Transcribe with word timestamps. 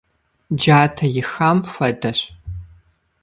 Джатэ 0.59 1.05
ихам 1.19 1.57
хуэдэщ. 1.71 2.19